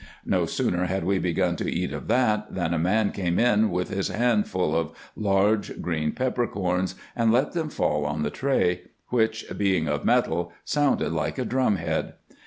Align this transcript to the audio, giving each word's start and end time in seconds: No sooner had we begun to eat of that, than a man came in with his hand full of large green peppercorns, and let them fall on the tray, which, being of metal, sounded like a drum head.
No 0.25 0.47
sooner 0.47 0.85
had 0.87 1.03
we 1.03 1.19
begun 1.19 1.55
to 1.57 1.71
eat 1.71 1.93
of 1.93 2.07
that, 2.07 2.55
than 2.55 2.73
a 2.73 2.79
man 2.79 3.11
came 3.11 3.37
in 3.37 3.69
with 3.69 3.89
his 3.89 4.07
hand 4.07 4.47
full 4.47 4.75
of 4.75 4.89
large 5.15 5.79
green 5.79 6.11
peppercorns, 6.13 6.95
and 7.15 7.31
let 7.31 7.51
them 7.53 7.69
fall 7.69 8.03
on 8.07 8.23
the 8.23 8.31
tray, 8.31 8.85
which, 9.09 9.45
being 9.55 9.87
of 9.87 10.03
metal, 10.03 10.53
sounded 10.65 11.11
like 11.11 11.37
a 11.37 11.45
drum 11.45 11.75
head. 11.75 12.13